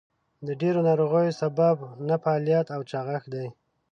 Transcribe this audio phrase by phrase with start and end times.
[0.47, 1.75] د ډېرو ناروغیو سبب
[2.07, 3.47] نهفعاليت او چاغښت دئ.